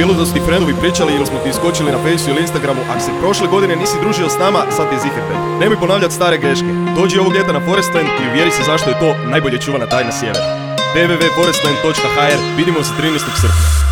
bilo 0.00 0.14
da 0.14 0.26
su 0.26 0.32
ti 0.34 0.40
friendovi 0.46 0.80
pričali 0.80 1.14
ili 1.14 1.26
smo 1.26 1.38
ti 1.38 1.48
iskočili 1.48 1.92
na 1.92 1.98
faceu 2.04 2.30
ili 2.30 2.40
Instagramu, 2.40 2.80
ako 2.90 3.00
se 3.00 3.18
prošle 3.20 3.46
godine 3.54 3.76
nisi 3.76 4.02
družio 4.02 4.28
s 4.28 4.38
nama, 4.44 4.60
sad 4.76 4.88
ti 4.88 4.94
je 4.94 5.00
zihepet. 5.00 5.40
Nemoj 5.60 5.80
ponavljati 5.80 6.14
stare 6.14 6.38
greške. 6.38 6.70
Dođi 6.98 7.18
ovog 7.18 7.34
ljeta 7.34 7.52
na 7.52 7.60
Forestland 7.66 8.08
i 8.08 8.28
uvjeri 8.30 8.50
se 8.50 8.62
zašto 8.62 8.90
je 8.90 8.98
to 8.98 9.10
najbolje 9.32 9.58
čuvana 9.60 9.86
tajna 9.86 10.12
sjevera. 10.12 10.44
www.forestland.hr 10.94 12.40
Vidimo 12.56 12.82
se 12.82 12.92
13. 13.00 13.18
srpnja. 13.40 13.89